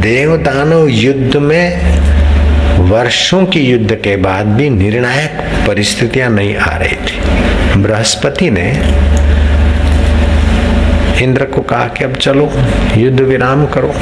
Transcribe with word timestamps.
देवदानव 0.00 0.88
युद्ध 0.88 1.36
में 1.36 1.98
वर्षों 2.90 3.44
की 3.46 3.60
युद्ध 3.60 3.94
के 3.94 4.16
बाद 4.16 4.46
भी 4.46 4.70
निर्णायक 4.70 5.30
परिस्थितियाँ 5.68 6.30
नहीं 6.30 6.56
आ 6.56 6.76
रही 6.76 6.96
थी। 6.96 7.82
बृहस्पति 7.82 8.50
ने 8.50 8.68
इंद्र 11.24 11.44
को 11.44 11.60
कहा 11.62 11.84
कि 11.88 12.04
अब 12.04 12.14
चलो, 12.14 12.52
युद्ध 12.96 13.20
विराम 13.20 13.66
करो। 13.66 13.94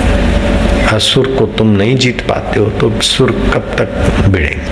असुर 0.96 1.26
को 1.38 1.46
तुम 1.46 1.66
नहीं 1.68 1.96
जीत 1.96 2.20
पाते 2.20 2.60
हो 2.60 2.66
तो 2.66 3.00
सुर 3.00 3.30
कब 3.54 3.74
तक 3.78 3.88
भिड़ेंगे? 4.28 4.64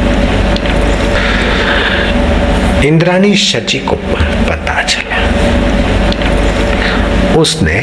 इंद्राणी 2.89 3.35
शची 3.37 3.79
को 3.79 3.97
पता 4.49 4.83
चला। 4.83 5.17
उसने 7.37 7.81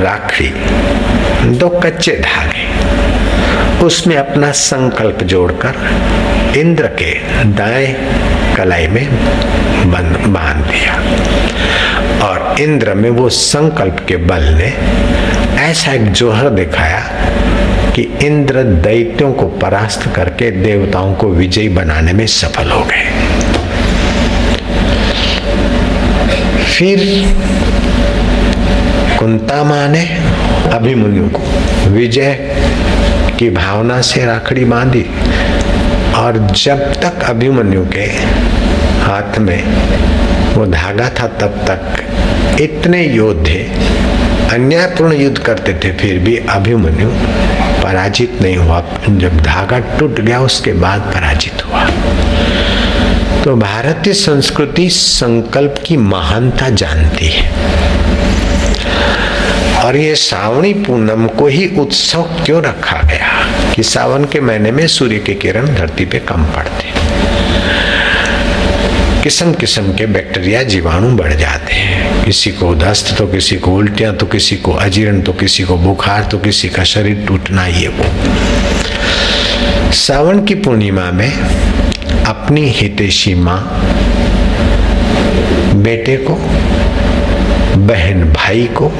राखड़ी 0.00 0.52
दो 1.44 1.68
कच्चे 1.68 2.12
धागे 2.12 2.63
उसमें 3.82 4.16
अपना 4.16 4.50
संकल्प 4.50 5.22
जोड़कर 5.22 5.74
इंद्र 6.56 6.86
के 6.86 7.12
दाएँ 7.44 7.94
कलाई 8.56 8.86
में 8.86 9.06
बाँध 10.32 10.64
दिया। 10.66 10.94
और 12.26 12.60
इंद्र 12.60 12.94
में 12.94 13.10
वो 13.10 13.28
संकल्प 13.28 14.04
के 14.08 14.16
बल 14.16 14.42
ने 14.42 14.72
ऐसा 15.62 15.92
एक 15.92 16.12
जोहर 16.12 16.48
दिखाया 16.50 17.00
कि 17.92 18.02
इंद्र 18.22 18.62
दैत्यों 18.62 19.32
को 19.32 19.46
परास्त 19.46 20.08
करके 20.16 20.50
देवताओं 20.50 21.14
को 21.14 21.28
विजयी 21.28 21.68
बनाने 21.68 22.12
में 22.12 22.26
सफल 22.26 22.70
हो 22.70 22.84
गए। 22.84 23.04
फिर 26.64 26.98
कुंता 29.18 29.64
माँ 29.64 29.88
ने 29.88 30.04
अभिमन्यु 30.72 31.28
को 31.28 31.42
विजय 31.90 32.30
की 33.38 33.50
भावना 33.50 34.00
से 34.00 34.24
राखड़ी 34.24 34.64
बांधी 34.64 35.04
और 36.14 36.38
जब 36.56 36.92
तक 36.94 37.22
अभिमन्यु 37.22 37.84
के 37.84 38.06
हाथ 39.00 39.38
में 39.38 39.62
वो 40.54 40.66
धागा 40.66 41.08
था 41.08 41.26
तब 41.26 41.64
तक 41.70 42.60
इतने 42.60 43.02
योद्धे 43.06 43.72
अन्यायपूर्ण 44.52 45.12
युद्ध 45.12 45.38
करते 45.38 45.72
थे, 45.74 45.92
फिर 45.92 46.18
भी 46.18 46.36
अभिमन्यु 46.36 47.08
पराजित 47.82 48.38
नहीं 48.42 48.56
हुआ। 48.56 48.84
जब 49.08 49.40
धागा 49.40 49.78
टूट 49.78 50.20
गया, 50.20 50.40
उसके 50.40 50.72
बाद 50.72 51.00
पराजित 51.00 51.64
हुआ। 51.64 51.84
तो 53.44 53.56
भारतीय 53.56 54.12
संस्कृति 54.12 54.88
संकल्प 54.90 55.74
की 55.86 55.96
महानता 55.96 56.68
जानती 56.68 57.26
है। 57.26 57.50
और 59.84 59.96
ये 59.96 60.14
श्रावणी 60.16 60.72
पूनम 60.74 61.26
को 61.28 61.46
ही 61.46 61.66
उत्सव 61.78 62.22
क्यों 62.44 62.62
रखा 62.62 63.00
गया? 63.02 63.32
कि 63.74 63.82
सावन 63.82 64.24
के 64.24 64.40
महीने 64.40 64.70
में 64.70 64.86
सूर्य 64.86 65.18
के 65.18 65.34
किरण 65.34 65.66
धरती 65.74 66.04
पे 66.04 66.18
कम 66.18 66.44
पड़ते। 66.44 66.92
किस्म 69.22 69.52
किस्म 69.52 69.92
के 69.92 70.06
बैक्टीरिया 70.06 70.62
जीवाणु 70.62 71.10
बढ़ 71.16 71.32
जाते 71.32 71.74
हैं। 71.74 72.24
किसी 72.24 72.50
को 72.50 72.74
दस्त 72.74 73.14
तो 73.18 73.26
किसी 73.26 73.56
को 73.56 73.74
उल्टियाँ 73.74 74.14
तो 74.14 74.26
किसी 74.26 74.56
को 74.56 74.72
अजीर्ण 74.72 75.22
तो 75.22 75.32
किसी 75.32 75.62
को 75.62 75.76
बुखार 75.76 76.22
तो 76.22 76.38
किसी 76.38 76.68
का 76.68 76.84
शरीर 76.84 77.24
टूटना 77.28 77.66
ये 77.66 77.88
वो। 77.88 78.04
सावन 79.92 80.44
की 80.44 80.54
पूर्णिमा 80.54 81.10
में 81.10 81.32
अपनी 82.24 82.68
हितेशी 82.70 83.34
माँ, 83.34 83.60
बेटे 85.74 86.16
को, 86.16 86.34
बहन 87.86 88.24
भाई 88.32 88.64
को 88.72 88.92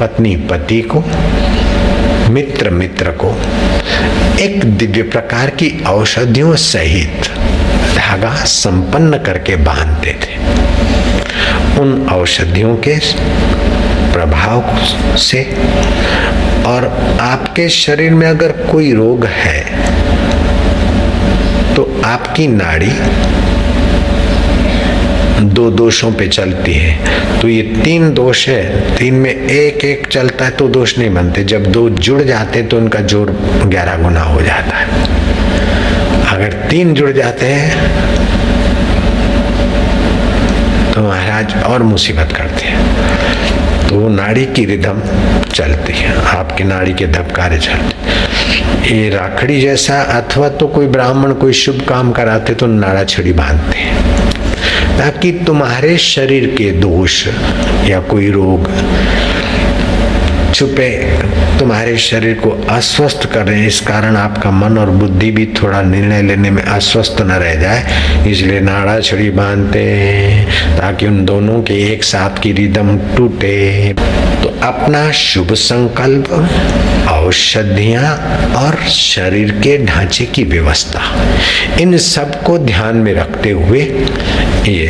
पत्नी 0.00 0.36
पति 0.50 0.80
को, 0.82 1.00
मित्र 2.30 2.70
मित्र 2.70 3.10
को, 3.22 3.30
एक 4.40 4.64
दिव्य 4.78 5.02
प्रकार 5.02 5.50
की 5.50 5.68
औषधियों 5.86 6.54
सहित 6.56 7.28
धागा 7.96 8.34
संपन्न 8.44 9.18
करके 9.18 9.56
बांधते 9.56 10.14
थे। 10.22 10.34
उन 11.80 12.06
औषधियों 12.08 12.74
के 12.78 12.96
प्रभाव 14.12 15.16
से 15.18 15.42
और 16.66 16.86
आपके 17.20 17.68
शरीर 17.68 18.12
में 18.12 18.26
अगर 18.26 18.52
कोई 18.70 18.92
रोग 18.94 19.24
है 19.26 19.60
तो 21.74 21.82
आपकी 22.04 22.46
नाड़ी 22.48 22.92
दो 25.36 25.70
दोषों 25.70 26.10
पे 26.12 26.26
चलती 26.28 26.72
है। 26.74 27.40
तो 27.40 27.48
ये 27.48 27.62
तीन 27.84 28.12
दोष 28.14 28.46
है, 28.48 28.96
तीन 28.96 29.14
में 29.14 29.30
एक 29.30 29.84
एक 29.84 30.06
चलता 30.06 30.44
है 30.44 30.50
तो 30.50 30.68
दोष 30.68 30.96
नहीं 30.98 31.10
बनते। 31.14 31.44
जब 31.44 31.66
दो 31.72 31.88
जुड़ 31.90 32.22
जाते 32.22 32.62
तो 32.62 32.76
उनका 32.76 33.00
ज़ोर 33.02 33.30
ग्यारह 33.66 34.02
गुना 34.02 34.22
हो 34.22 34.42
जाता 34.42 34.76
है। 34.76 34.86
अगर 36.28 36.52
तीन 36.70 36.94
जुड़ 36.94 37.10
जाते 37.12 37.46
हैं 37.46 37.70
तो 40.92 41.02
महाराज 41.02 41.54
और 41.64 41.82
मुसीबत 41.84 42.32
करते 42.36 42.66
हैं। 42.66 43.88
तो 43.88 43.96
वो 43.96 44.08
नाड़ी 44.08 44.44
की 44.46 44.64
रिदम 44.64 45.00
चलती 45.46 45.92
है, 45.92 46.14
आपकी 46.28 46.64
नाड़ी 46.64 46.92
के 46.94 47.06
धबकारे 47.08 47.58
चलते 47.58 47.94
ये 48.86 49.08
राखड़ी 49.10 49.60
जैसा, 49.60 50.00
अथवा 50.12 50.48
तो 50.50 50.66
कोई 50.68 50.86
ब्राह्मण 50.88 51.32
कोई 51.34 51.52
शुभ 51.54 51.80
काम 51.88 52.10
कराते 52.12 52.54
तो 52.54 52.66
नाड़ा 52.66 53.04
छड़ी 53.04 53.32
बांधते 53.32 53.78
हैं। 53.78 54.45
ताकि 54.98 55.30
तुम्हारे 55.46 55.96
शरीर 55.98 56.46
के 56.58 56.70
दोष 56.80 57.26
या 57.88 58.00
कोई 58.10 58.30
रोग 58.30 58.68
छुपे 60.56 60.88
तुम्हारे 61.58 61.96
शरीर 61.98 62.34
को 62.34 62.50
अस्वस्थ 62.70 63.26
कर 63.32 63.44
रहे 63.46 63.58
हैं। 63.60 63.66
इस 63.66 63.80
कारण 63.80 64.16
आपका 64.16 64.50
मन 64.50 64.78
और 64.78 64.90
बुद्धि 64.90 65.30
भी 65.30 65.44
थोड़ा 65.56 65.82
निर्णय 65.82 66.22
लेने 66.22 66.50
में 66.50 66.62
अस्वस्थ 66.62 67.20
न 67.20 67.32
रह 67.32 67.54
जाए। 67.54 68.28
इसलिए 68.30 68.60
नाड़ा 68.60 68.98
छड़ी 69.00 69.28
बांधते 69.30 69.82
हैं 69.82 70.78
ताकि 70.78 71.06
उन 71.06 71.24
दोनों 71.24 71.60
के 71.62 71.74
एक 71.92 72.04
साथ 72.04 72.42
की 72.42 72.52
रिदम 72.52 72.96
टूटे। 73.16 73.92
तो 74.42 74.48
अपना 74.62 75.10
शुभ 75.12 75.52
संकल्प, 75.54 76.30
औषधियाँ 77.10 78.14
और 78.56 78.82
शरीर 78.90 79.50
के 79.62 79.76
ढांचे 79.86 80.24
की 80.24 80.44
व्यवस्था, 80.44 81.02
इन 81.80 81.96
सबको 81.98 82.58
ध्यान 82.58 82.96
में 82.96 83.12
रखते 83.14 83.50
हुए 83.50 83.80
ये 84.68 84.86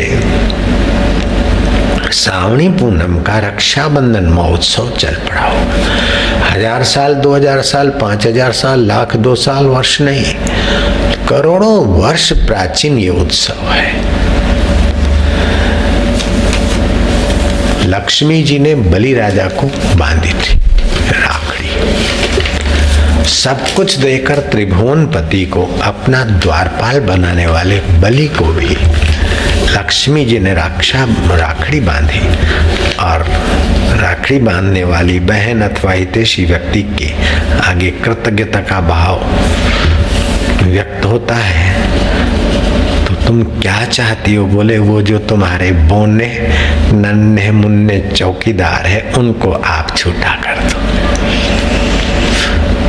सावणी 2.12 2.68
पूनम 2.70 3.16
का 3.22 3.38
रक्षाबंधन 3.38 4.26
महोत्सव 4.28 4.90
चल 4.92 5.14
पड़ा 5.28 5.40
हो 5.42 5.56
हज़ार 6.46 6.82
साल 6.86 7.14
दो 7.16 7.34
हज़ार 7.34 7.62
साल 7.64 7.90
पाँच 8.00 8.26
हज़ार 8.26 8.52
साल 8.54 8.86
लाख 8.86 9.16
दो 9.18 9.34
साल 9.36 9.66
वर्ष 9.66 10.00
नहीं 10.00 10.24
करोड़ों 11.28 11.74
वर्ष 11.92 12.32
प्राचीन 12.46 12.98
ये 12.98 13.08
उत्सव 13.20 13.64
है 13.64 14.14
लक्ष्मी 17.86 18.42
जी 18.42 18.58
ने 18.58 18.74
बलि 18.74 19.12
राजा 19.14 19.48
को 19.50 19.66
बांधी 19.98 20.32
थी 20.34 20.58
राखड़ी 21.12 21.68
सब 23.30 23.66
कुछ 23.76 23.96
देकर 23.96 24.40
त्रिभुवन 24.50 25.06
पति 25.06 25.44
को 25.46 25.64
अपना 25.84 26.24
द्वारपाल 26.24 27.00
बनाने 27.02 27.46
वाले 27.46 27.80
बलि 28.00 28.26
को 28.28 28.52
भी 28.52 28.76
लक्ष्मी 29.76 30.24
जी 30.24 30.38
ने 30.38 30.54
रक्षा, 30.54 31.04
राखड़ी 31.36 31.80
बांधी 31.80 32.28
और 32.96 33.24
राखड़ी 34.00 34.38
बांधने 34.38 34.84
वाली 34.84 35.20
बहन 35.20 35.62
अथवा 35.62 35.92
हितेशी 35.92 36.44
व्यक्ति 36.44 36.82
के 36.82 37.12
आगे 37.60 37.90
कृतज्ञता 37.90 38.60
का 38.60 38.80
भाव 38.80 39.26
व्यक्त 40.64 41.04
होता 41.04 41.34
है। 41.34 41.82
तो 43.06 43.14
तुम 43.14 43.42
क्या 43.42 43.84
चाहती 43.84 44.34
हो? 44.34 44.46
बोले, 44.46 44.78
वो 44.78 45.02
जो 45.02 45.18
तुम्हारे 45.18 45.72
बोने, 45.72 46.48
नन्हे 46.92 47.50
मुन्ने 47.50 48.12
चौकीदार 48.16 48.86
है, 48.86 49.12
उनको 49.12 49.52
आप 49.52 49.96
छूटा 49.96 50.34
कर 50.34 50.62
दो। 50.62 50.85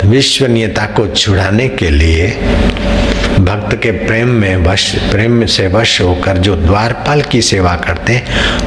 विश्वनीयता 0.07 0.85
को 0.96 1.08
छुड़ाने 1.08 1.67
के 1.70 1.90
लिए 1.90 2.28
भक्त 3.40 3.73
के 3.84 3.91
प्रेम 4.05 4.28
में 4.28 4.55
वश, 4.58 4.96
प्रेम 5.11 5.46
से 5.46 5.67
वश 5.67 5.99
होकर 6.02 6.37
जो 6.37 6.55
द्वारपाल 6.55 7.22
की 7.22 7.41
सेवा 7.41 7.76
करते 7.76 8.22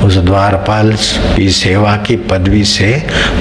उस 0.05 0.17
द्वारपाल 0.17 0.93
की 1.37 1.49
सेवा 1.51 1.97
की 1.97 2.17
पदवी 2.31 2.65
से 2.65 2.91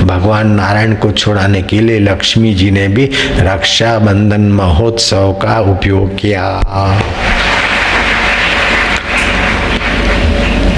भगवान 0.02 0.52
नारायण 0.52 0.94
को 0.96 1.12
छुड़ाने 1.12 1.62
के 1.62 1.80
लिए 1.82 2.00
लक्ष्मी 2.00 2.54
जी 2.54 2.70
ने 2.72 2.88
भी 2.88 3.10
रक्षा 3.40 3.98
बंधन 4.00 4.52
महोत्सव 4.52 5.34
का 5.42 5.60
उपयोग 5.72 6.18
किया। 6.18 6.46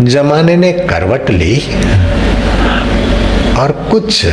जमाने 0.04 0.56
ने 0.56 0.72
करवट 0.90 1.30
ली 1.30 1.56
और 3.56 3.72
कुछ 3.92 4.25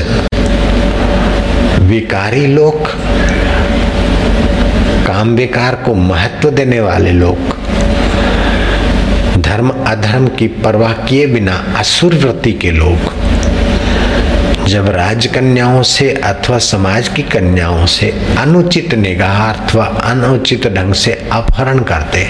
विकारी 1.88 2.46
लोग 2.46 2.86
काम 5.06 5.28
विकार 5.34 5.74
को 5.74 5.94
महत्व 5.94 6.50
देने 6.50 6.80
वाले 6.80 7.12
लोग 7.12 7.38
धर्म 9.42 9.70
अधर्म 9.70 10.26
की 10.28 10.48
परवाह 10.64 10.92
किए 11.06 11.26
बिना 11.26 11.54
असुर 11.78 12.14
वृत्ति 12.14 12.52
के 12.52 12.70
लोग। 12.70 13.12
जब 14.66 14.88
राजकन्याओं 14.88 15.82
से 15.82 16.10
अथवा 16.24 16.58
समाज 16.58 17.08
की 17.08 17.22
कन्याओं 17.22 17.86
से 17.86 18.10
अनुचित 18.38 18.94
निगाह 18.94 19.42
अथवा 19.44 19.84
अनुचित 19.84 20.66
ढंग 20.66 20.94
से 20.94 21.12
अपहरण 21.32 21.78
करते 21.84 22.28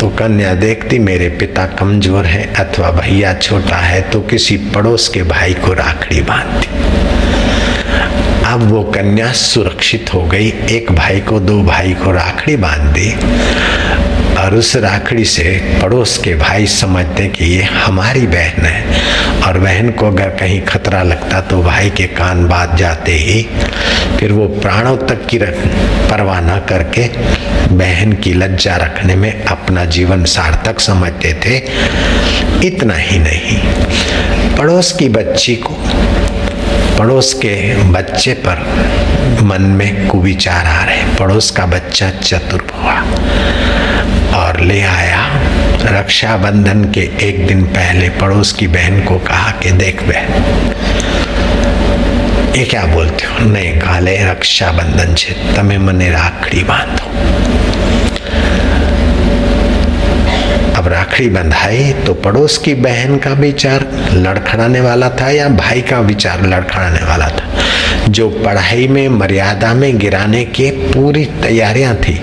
तो 0.00 0.08
कन्या 0.08 0.54
देखती, 0.54 0.98
मेरे 0.98 1.28
पिता 1.38 1.64
कमज़ोर 1.78 2.26
है 2.26 2.42
अथवा 2.54 2.90
भैया 2.90 3.32
छोटा 3.34 3.76
है 3.76 4.00
तो 4.10 4.20
किसी 4.20 4.56
पड़ोस 4.74 5.08
के 5.08 5.22
भाई 5.22 5.54
को 5.54 5.72
राखड़ी 5.72 6.20
बांधती। 6.22 6.68
अब 8.46 8.62
वो 8.62 8.82
कन्या 8.84 9.30
सुरक्षित 9.32 10.12
हो 10.14 10.22
गई। 10.24 10.52
एक 10.70 10.92
भाई 10.92 11.20
को, 11.20 11.40
दो 11.40 11.62
भाई 11.62 11.94
को 11.94 12.12
राखड़ी 12.12 12.56
बाँध 12.56 12.92
दी 12.94 13.12
और 14.36 14.54
उस 14.54 14.74
राखड़ी 14.76 15.24
से 15.24 15.78
पड़ोस 15.82 16.18
के 16.24 16.34
भाई 16.34 16.66
समझते 16.66 17.28
कि 17.28 17.44
ये 17.44 17.62
हमारी 17.62 18.26
बहन 18.26 18.64
है 18.64 19.40
और 19.42 19.58
बहन 19.58 19.90
को 19.90 20.06
अगर 20.06 20.30
कहीं 20.30 20.60
खतरा 20.62 21.02
लगता 21.02 21.40
तो 21.40 21.62
भाई 21.62 21.90
के 21.90 22.06
कान 22.14 22.46
बात 22.48 22.76
जाते 22.76 23.12
ही 23.12 23.42
फिर 24.18 24.32
वो 24.32 24.46
प्राणों 24.60 24.96
तक 25.06 25.26
की 25.26 25.38
परवाह 26.10 26.40
न 26.40 26.58
करके 26.68 27.06
बहन 27.76 28.12
की 28.12 28.32
लज्जा 28.32 28.76
रखने 28.76 29.14
में 29.14 29.44
अपना 29.44 29.84
जीवन 29.84 30.24
सार्थक 30.24 30.80
समझते 30.80 31.32
थे, 31.44 31.56
इतना 32.66 32.94
ही 32.94 33.18
नहीं। 33.18 33.58
पड़ोस 34.56 34.92
की 34.92 35.08
बच्ची 35.08 35.56
को, 35.56 35.74
पड़ोस 36.98 37.32
के 37.34 37.54
बच्चे 37.92 38.32
पर 38.46 38.64
मन 39.42 39.62
में 39.62 40.08
कुविचार 40.08 40.66
आ 40.66 40.82
रहे। 40.84 41.02
पड़ोस 41.18 41.50
का 41.50 41.66
बच्चा 41.66 42.10
चतुर 42.10 42.66
हुआ 42.74 42.94
और 44.40 44.60
ले 44.60 44.80
आया 44.82 45.26
रक्षाबंधन 45.82 46.84
के 46.84 47.00
एक 47.28 47.46
दिन 47.46 47.62
पहले 47.64 48.08
पड़ोस 48.20 48.52
की 48.52 48.66
बहन 48.66 49.00
को 49.00 49.18
कहा 49.18 49.50
कि 49.62 49.70
देख 49.72 50.02
बहन 50.02 50.74
ये 52.55 52.63
क्या 52.65 52.83
बोलते 52.87 53.25
हो 53.27 53.45
नहीं 53.47 53.71
काले 53.79 54.15
रक्षाबंधन 54.31 55.11
છે 55.21 55.31
તમે 55.55 55.77
મને 55.87 56.07
રાખડી 56.17 56.63
બાંધો 56.71 57.05
अब 60.73 60.87
राखड़ी 60.89 61.27
बंधाई 61.29 61.81
तो 62.05 62.13
पड़ोस 62.15 62.57
की 62.57 62.73
बहन 62.75 63.17
का 63.17 63.31
विचार 63.39 63.83
लड़खड़ाने 64.15 64.79
वाला 64.81 65.09
था 65.19 65.29
या 65.31 65.47
भाई 65.55 65.81
का 65.81 65.99
विचार 66.01 66.45
लड़खड़ाने 66.47 67.03
वाला 67.05 67.27
था 67.29 67.45
जो 68.09 68.29
पढ़ाई 68.45 68.87
में 68.87 69.07
मर्यादा 69.11 69.73
में 69.73 69.91
गिराने 69.97 70.43
की 70.57 70.69
पूरी 70.87 71.25
तैयारियां 71.41 71.93
थी 71.97 72.17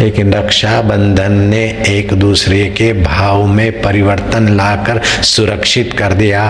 लेकिन 0.00 0.32
रक्षाबंधन 0.34 1.32
ने 1.50 1.64
एक 1.88 2.14
दूसरे 2.16 2.64
के 2.78 2.92
भाव 3.02 3.46
में 3.56 3.70
परिवर्तन 3.82 4.48
लाकर 4.56 5.02
सुरक्षित 5.26 5.92
कर 5.98 6.14
दिया 6.14 6.44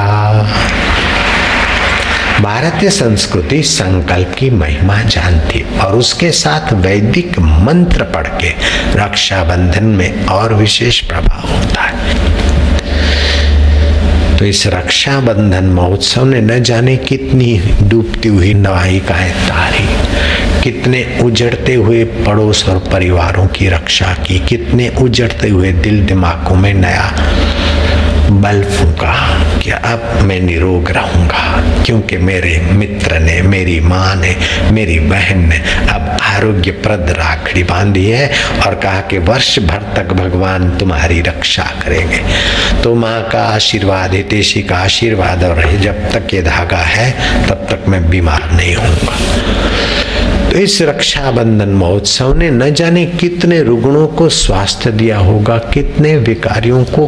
भारतीय 2.42 2.90
संस्कृति 2.90 3.62
संकल्प 3.64 4.34
की 4.38 4.50
महिमा 4.50 5.02
जानती 5.04 5.62
और 5.80 5.96
उसके 5.96 6.32
साथ 6.32 6.74
वैदिक 6.74 7.40
मंत्र 7.40 8.04
पढ़ 8.04 8.28
के 8.42 8.50
रक्षाबंधन 8.96 9.84
में 9.84 10.26
और 10.26 10.54
विशेष 10.54 11.02
प्रभाव 11.02 11.48
होता 11.50 11.82
है। 11.82 12.00
तो 14.38 14.46
इस 14.46 14.66
रक्षाबंधन 14.68 15.64
महोत्सव 15.64 16.26
ने 16.26 16.42
न 16.42 16.62
जाने 16.64 16.98
कितनी 16.98 17.62
डूबती 17.82 18.30
हुई 18.30 18.54
नवाहिकाएँ 18.54 19.32
तारी, 19.48 19.88
कितने 20.64 21.06
उजड़ते 21.24 21.76
हुए 21.76 22.04
पड़ोस 22.26 22.68
और 22.70 22.80
परिवारों 22.92 23.48
की 23.48 23.68
रक्षा 23.68 24.14
की, 24.14 24.40
कितने 24.40 24.90
उजड़ते 25.02 25.50
हुए 25.50 25.72
दिल 25.72 26.06
दिमागों 26.06 26.56
में 26.56 26.74
नया 26.74 27.12
बल 28.32 28.64
फूका 28.64 29.14
कि 29.60 29.70
अब 29.72 30.22
मैं 30.24 30.40
निरोग 30.42 30.90
रहूँगा, 30.92 31.84
क्योंकि 31.84 32.18
मेरे 32.18 32.58
मित्र 32.72 33.20
ने, 33.20 33.42
मेरी 33.42 33.80
माँ 33.80 34.16
ने, 34.16 34.36
मेरी 34.72 35.00
बहन 35.00 35.48
ने 35.50 35.58
अब 35.92 36.18
आरोग्यप्रद 36.22 37.10
राखड़ी 37.18 37.64
बांधी 37.64 38.06
है 38.06 38.30
और 38.66 38.76
कहा 38.76 39.02
कि 39.02 39.18
वर्ष 39.20 39.58
भर 39.60 39.84
तक 39.96 40.14
भगवान 40.14 40.70
तुम्हारी 40.78 41.22
रक्षा 41.22 41.64
करेंगे। 41.84 42.22
तो 42.84 42.94
माँ 42.96 43.22
का 43.30 43.44
आशीर्वाद, 43.46 44.14
हितेशी 44.14 44.64
का 44.64 44.78
आशीर्वाद 44.78 45.44
और 45.44 45.64
जब 45.82 46.10
तक 46.12 46.34
ये 46.34 46.42
धागा 46.42 46.84
है, 46.88 47.12
तब 47.48 47.68
तक 47.70 47.88
मैं 47.88 48.10
बीमार 48.10 48.52
नहीं 48.52 48.76
होऊँगा। 48.76 50.50
तो 50.50 50.58
इस 50.58 50.82
रक्षाबंधन 50.82 51.70
महोत्सव 51.70 52.34
ने 52.38 52.50
न 52.52 52.74
जाने 52.74 53.06
कितने 53.06 53.62
रुग्णों 53.64 54.08
को 54.08 54.28
स्वास्थ्य 54.30 54.92
दिया 54.92 55.18
होगा, 55.18 55.58
कितने 55.74 56.16
विकारियों 56.18 56.84
को 56.86 57.08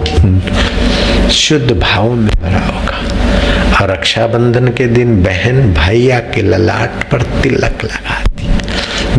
शुद्ध 1.33 1.71
भाव 1.71 2.09
में 2.11 2.31
भरा 2.43 2.59
होगा। 2.59 2.97
और 3.81 3.91
रक्षाबंधन 3.91 4.67
के 4.67 4.87
दिन 4.87 5.23
बहन 5.23 5.73
भैया 5.73 6.19
के 6.19 6.41
ललाट 6.41 7.11
पर 7.11 7.21
तिलक 7.21 7.83
लगाती। 7.83 8.49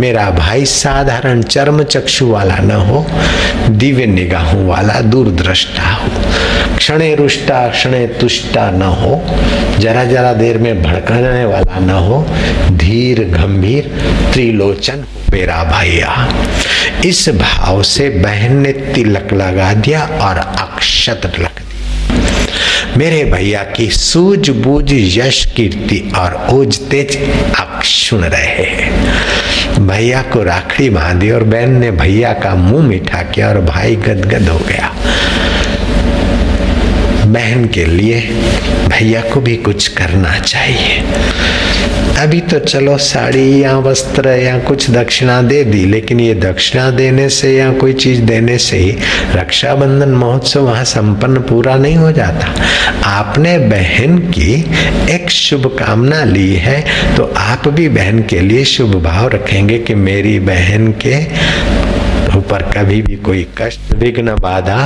मेरा 0.01 0.31
भाई 0.31 0.65
साधारण 0.65 1.43
चर्म 1.43 1.83
चक्षु 1.83 2.27
वाला 2.27 2.57
न 2.57 2.71
हो, 2.71 3.07
दिव्य 3.71 4.07
निगाहों 4.07 4.67
वाला 4.67 5.01
दूरदृष्टा 5.01 5.83
हो। 5.83 6.09
क्षणे 6.77 7.15
रुष्टा, 7.15 7.69
क्षणे 7.69 8.07
तुष्टा 8.07 8.71
न 8.71 8.83
हो, 8.83 9.25
जरा 9.79 10.05
जरा 10.05 10.33
देर 10.33 10.59
में 10.59 10.83
भड़कने 10.83 11.45
वाला 11.45 11.79
न 11.79 11.91
हो, 11.91 12.27
धीर 12.71 13.25
गंभीर 13.25 13.85
त्रिलोचन 14.33 15.05
मेरा 15.33 15.65
भैया। 15.65 16.35
इस 17.05 17.29
भाव 17.29 17.83
से 17.83 18.09
बहन 18.09 18.57
ने 18.57 18.73
तिलक 18.73 19.33
लगा 19.33 19.73
दिया 19.73 20.01
और 20.01 20.37
अक्षत 20.37 21.33
लग 21.39 21.54
मेरे 22.97 23.25
भैया 23.25 23.63
की 23.63 23.89
सूझबूझ 23.91 24.93
यश 24.93 25.45
कीर्ति 25.57 26.13
और 26.17 26.47
ओज 26.51 26.79
तेज 26.79 27.17
आप 27.57 27.81
सुन 27.83 28.25
रहे 28.25 28.65
हैं। 28.65 29.87
भैया 29.87 30.23
को 30.23 30.43
राखड़ी 30.43 30.91
बांधी 30.91 31.31
और 31.31 31.45
बहन 31.45 31.71
ने 31.71 31.91
भैया 31.91 32.33
का 32.33 32.55
मुँह 32.55 32.87
मीठा 32.87 33.23
किया 33.23 33.49
और 33.49 33.61
भाई 33.61 33.97
गदगद 33.97 34.49
हो 34.49 34.59
गया। 34.59 34.95
बहन 37.35 37.65
के 37.69 37.85
लिए 37.87 38.21
भैया 38.89 39.21
को 39.33 39.41
भी 39.41 39.57
कुछ 39.59 39.89
करना 39.89 40.39
चाहिए। 40.41 41.03
अभी 42.19 42.41
तो 42.41 42.59
चलो 42.59 42.97
साड़ी 42.99 43.63
या 43.63 43.77
वस्त्र 43.79 44.29
या 44.39 44.59
कुछ 44.59 44.91
दक्षिणा 44.91 45.41
दे 45.43 45.63
दी, 45.65 45.85
लेकिन 45.87 46.21
ये 46.21 46.35
दक्षिणा 46.35 46.89
देने 46.91 47.29
से 47.29 47.53
या 47.57 47.73
कोई 47.73 47.93
चीज़ 47.95 48.21
देने 48.23 48.59
से 48.59 48.77
ही 48.77 48.91
रक्षाबंधन 49.35 50.11
महोत्सव 50.15 50.61
वहाँ 50.61 50.85
संपन्न 50.85 51.41
पूरा 51.41 51.75
नहीं 51.77 51.97
हो 51.97 52.13
जाता। 52.13 52.55
आपने 53.07 53.57
बहन 53.59 54.19
की 54.31 54.53
एक 55.15 55.31
शुभ 55.31 55.67
कामना 55.79 56.23
ली 56.25 56.55
है 56.57 56.81
तो 57.17 57.33
आप 57.37 57.69
भी 57.69 57.89
बहन 57.89 58.23
के 58.23 58.41
लिए 58.41 58.65
शुभ 58.67 58.95
भाव 59.05 59.29
रखेंगे 59.29 59.79
कि 59.79 59.95
मेरी 59.95 60.39
बहन 60.41 60.91
के 61.05 61.17
ऊपर 62.37 62.63
कभी 62.73 63.01
भी 63.03 63.17
कोई 63.17 63.47
कष्ट, 63.59 63.95
विघ्न, 63.95 64.35
बाधा 64.35 64.79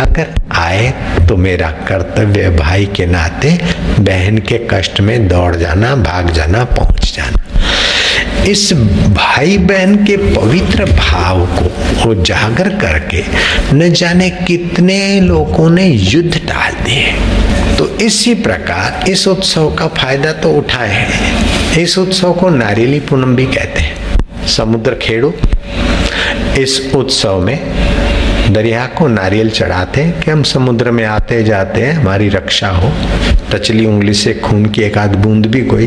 अगर 0.00 0.34
आए 0.52 0.92
तो 1.28 1.36
मेरा 1.36 1.70
कर्तव्य 1.88 2.50
भाई 2.50 2.86
के 2.86 3.06
नाते 3.06 3.50
बहन 4.00 4.38
के 4.38 4.58
कष्ट 4.70 5.00
में 5.00 5.28
दौड़ 5.28 5.54
जाना, 5.56 5.94
भाग 5.96 6.30
जाना, 6.30 6.64
पहुँच 6.64 7.12
जाना। 7.16 8.44
इस 8.44 8.72
भाई 9.12 9.56
बहन 9.58 9.96
के 10.04 10.16
पवित्र 10.16 10.84
भाव 10.84 11.46
को 11.46 12.10
उजागर 12.10 12.68
करके 12.76 13.24
न 13.74 13.90
जाने 13.92 14.30
कितने 14.30 14.98
लोगों 15.20 15.70
ने 15.70 15.86
युद्ध 15.86 16.36
डाल 16.36 16.72
दिए। 16.84 17.12
तो 17.78 17.88
इसी 17.96 18.34
प्रकार 18.34 19.08
इस 19.10 19.26
उत्सव 19.28 19.74
का 19.74 19.86
फ़ायदा 19.88 20.32
तो 20.32 20.52
उठाए 20.52 20.90
हैं। 20.90 21.78
इस 21.78 21.98
उत्सव 21.98 22.32
को 22.32 22.50
नारियली 22.50 23.00
पूनम 23.00 23.36
भी 23.36 23.46
कहते 23.46 23.80
हैं। 23.80 24.46
समुद्र 24.46 24.94
खेड़ो। 24.94 25.34
इस 26.58 26.92
उत्सव 26.94 27.38
में 27.38 27.58
दरिया 28.52 28.86
को 28.86 29.08
नारियल 29.08 29.50
चढ़ाते 29.50 30.00
हैं 30.00 30.22
कि 30.22 30.30
हम 30.30 30.42
समुद्र 30.42 30.90
में 30.90 31.04
आते 31.04 31.42
जाते 31.44 31.80
हैं, 31.80 31.92
हमारी 31.92 32.28
रक्षा 32.28 32.68
हो। 32.68 32.92
टचली 33.52 33.86
उंगली 33.86 34.14
से 34.14 34.34
खून 34.34 34.66
की 34.66 34.82
एक 34.82 34.98
आध 34.98 35.16
बूंद 35.16 35.46
भी 35.46 35.62
कोई 35.64 35.86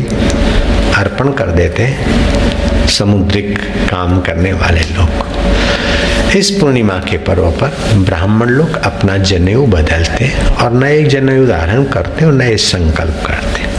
अर्पण 0.96 1.32
कर 1.32 1.46
देते 1.46 1.82
हैं 1.82 2.86
समुद्रिक 2.86 3.58
काम 3.90 4.20
करने 4.20 4.52
वाले 4.52 4.80
लोग। 4.80 6.36
इस 6.36 6.50
पूर्णिमा 6.50 6.98
के 6.98 7.18
पर्व 7.18 7.50
पर 7.50 7.76
ब्राह्मण 7.94 8.46
लोग 8.46 8.76
अपना 8.76 9.16
जनेऊ 9.16 9.66
बदलते 9.66 10.30
और 10.62 10.72
नए 10.72 11.02
जनेऊ 11.04 11.46
धारण 11.46 11.84
करते 11.84 12.24
और 12.24 12.32
नए 12.32 12.56
संकल्प 12.56 13.22
करते 13.26 13.69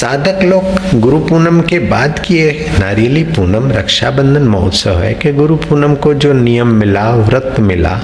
साधक 0.00 0.42
लोग 0.42 1.00
गुरु 1.00 1.18
पूनम 1.18 1.60
के 1.60 1.78
बाद 1.78 2.18
किए 2.18 2.52
नारियली 2.78 3.24
पूनम 3.24 3.70
रक्षाबंधन 3.72 4.42
महोत्सव 4.42 4.98
है 4.98 5.12
कि 5.14 5.32
गुरु 5.32 5.56
पूनम 5.56 5.94
को 5.94 6.12
जो 6.14 6.32
नियम 6.32 6.68
मिला, 6.74 7.10
व्रत 7.16 7.56
मिला 7.60 8.00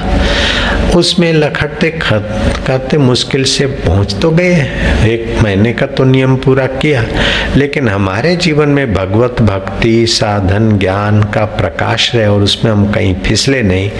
उसमें 0.94 1.32
लखटते 1.32 1.90
करते 2.02 2.98
मुश्किल 2.98 3.44
से 3.44 3.66
पहुँच 3.66 4.14
तो 4.22 4.30
गए। 4.30 4.54
एक 5.06 5.42
महीने 5.42 5.72
का 5.72 5.86
तो 5.86 6.04
नियम 6.04 6.36
पूरा 6.36 6.66
किया, 6.76 7.04
लेकिन 7.56 7.88
हमारे 7.88 8.34
जीवन 8.36 8.68
में 8.68 8.92
भगवत 8.94 9.42
भक्ति, 9.42 10.06
साधन, 10.06 10.70
ज्ञान 10.78 11.22
का 11.24 11.44
प्रकाश 11.56 12.14
रहे 12.14 12.26
और 12.26 12.42
उसमें 12.42 12.70
हम 12.72 12.90
कहीं 12.92 13.14
फिसले 13.20 13.62
नहीं। 13.62 13.90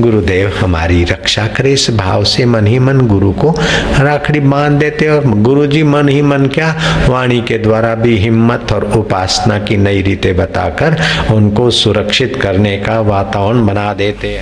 गुरुदेव 0.00 0.52
हमारी 0.60 1.02
रक्षा 1.04 1.46
करे, 1.46 1.72
इस 1.72 1.90
भाव 1.90 2.24
से 2.24 2.44
मन 2.46 2.66
ही 2.66 2.78
मन 2.78 3.00
गुरु 3.06 3.32
को 3.34 3.54
राखड़ी 4.00 4.40
बाँध 4.40 4.78
देते 4.78 5.08
और 5.08 5.26
गुरु 5.42 5.66
जी 5.66 5.82
मन 5.82 6.08
ही 6.08 6.22
मन 6.22 6.46
क्या, 6.46 6.74
वाणी 7.08 7.40
के 7.40 7.58
द्वारा 7.58 7.94
भी 7.94 8.16
हिम्मत 8.16 8.72
और 8.72 8.84
उपासना 8.96 9.58
की 9.58 9.76
नई 9.76 10.02
रीतें 10.02 10.34
बताकर 10.36 10.96
उनको 11.30 11.70
सुरक्षित 11.72 12.38
करने 12.42 12.76
का 12.78 13.00
वातावरण 13.00 13.66
बना 13.66 13.92
देते 13.94 14.28
हैं। 14.28 14.40